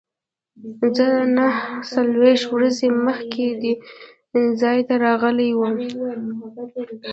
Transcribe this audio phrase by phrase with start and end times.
[0.95, 3.73] زه نهه څلوېښت ورځې مخکې دې
[4.61, 5.75] ځای ته راغلی وم.